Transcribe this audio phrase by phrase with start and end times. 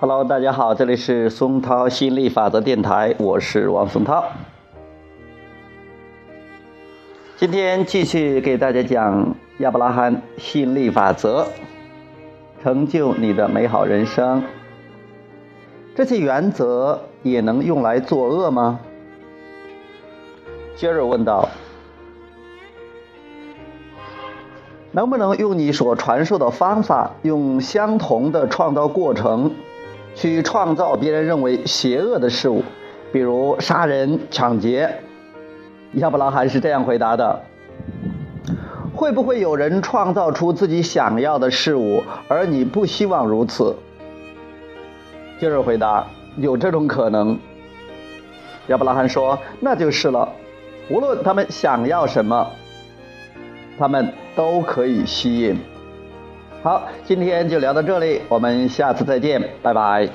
[0.00, 4.24] Hello，大家好，这里是松涛心理法则电台，我是王松涛。
[7.36, 11.44] 今天继续给大家讲亚伯拉罕吸引力法则，
[12.62, 14.40] 成就你的美好人生。
[15.96, 18.78] 这些原则也能用来作恶吗？
[20.76, 21.48] 杰瑞问道。
[24.92, 29.52] 能不能用你所传授的方法，用相同的创造过程，
[30.18, 32.64] 去创造别人认为邪恶的事物，
[33.12, 34.92] 比如杀人、抢劫？
[35.92, 37.40] 亚伯拉罕是这样回答的：
[38.92, 43.76] 会不会有人创造出自己想要的事物，而你不希望如此？
[45.38, 46.04] 接着回答：
[46.36, 47.38] 有这种可能。
[48.66, 50.28] 亚伯拉罕说：那就是了，
[50.90, 52.44] 无论他们想要什么。
[53.78, 55.56] 他们都可以吸引。
[56.62, 60.08] 好，今天就聊到这里，我们下次再见，拜拜。